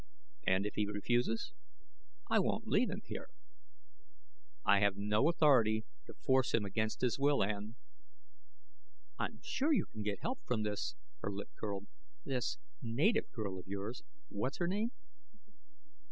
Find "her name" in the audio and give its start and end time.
14.57-14.89